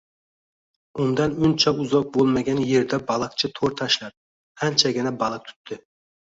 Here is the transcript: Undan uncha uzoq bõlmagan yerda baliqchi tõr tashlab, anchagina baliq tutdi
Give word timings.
Undan 1.03 1.35
uncha 1.49 1.73
uzoq 1.83 2.09
bõlmagan 2.17 2.63
yerda 2.71 3.01
baliqchi 3.13 3.53
tõr 3.61 3.79
tashlab, 3.85 4.19
anchagina 4.73 5.17
baliq 5.23 5.49
tutdi 5.55 5.83